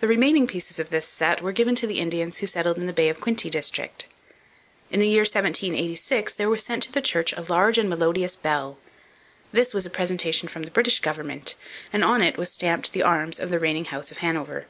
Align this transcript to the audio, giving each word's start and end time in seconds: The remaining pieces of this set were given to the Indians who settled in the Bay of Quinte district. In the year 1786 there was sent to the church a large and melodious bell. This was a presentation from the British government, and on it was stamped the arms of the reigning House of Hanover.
The 0.00 0.08
remaining 0.08 0.48
pieces 0.48 0.80
of 0.80 0.90
this 0.90 1.06
set 1.06 1.40
were 1.40 1.52
given 1.52 1.76
to 1.76 1.86
the 1.86 2.00
Indians 2.00 2.38
who 2.38 2.48
settled 2.48 2.78
in 2.78 2.86
the 2.86 2.92
Bay 2.92 3.08
of 3.08 3.20
Quinte 3.20 3.48
district. 3.48 4.08
In 4.90 4.98
the 4.98 5.06
year 5.06 5.20
1786 5.20 6.34
there 6.34 6.50
was 6.50 6.64
sent 6.64 6.82
to 6.82 6.90
the 6.90 7.00
church 7.00 7.32
a 7.32 7.42
large 7.48 7.78
and 7.78 7.88
melodious 7.88 8.34
bell. 8.34 8.76
This 9.52 9.72
was 9.72 9.86
a 9.86 9.88
presentation 9.88 10.48
from 10.48 10.64
the 10.64 10.72
British 10.72 10.98
government, 10.98 11.54
and 11.92 12.02
on 12.02 12.22
it 12.22 12.36
was 12.36 12.50
stamped 12.52 12.92
the 12.92 13.04
arms 13.04 13.38
of 13.38 13.50
the 13.50 13.60
reigning 13.60 13.84
House 13.84 14.10
of 14.10 14.18
Hanover. 14.18 14.66